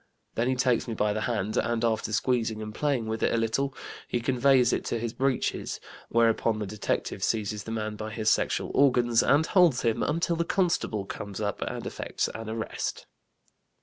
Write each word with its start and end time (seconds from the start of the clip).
Then 0.33 0.47
he 0.47 0.55
takes 0.55 0.87
me 0.87 0.95
by 0.95 1.13
the 1.13 1.21
hand, 1.29 1.57
and 1.57 1.85
after 1.85 2.11
squeezing 2.11 2.59
and 2.59 2.73
playing 2.73 3.05
with 3.05 3.21
it 3.21 3.31
a 3.31 3.37
little, 3.37 3.75
he 4.07 4.19
conveys 4.19 4.73
it 4.73 4.83
to 4.85 4.97
his 4.97 5.13
breeches," 5.13 5.79
whereupon 6.09 6.57
the 6.57 6.65
detective 6.65 7.23
seizes 7.23 7.65
the 7.65 7.71
man 7.71 7.97
by 7.97 8.09
his 8.09 8.27
sexual 8.31 8.71
organs 8.73 9.21
and 9.21 9.45
holds 9.45 9.83
him 9.83 10.01
until 10.01 10.37
the 10.37 10.43
constable 10.43 11.05
comes 11.05 11.39
up 11.39 11.61
and 11.61 11.85
effects 11.85 12.27
an 12.33 12.49
arrest. 12.49 13.05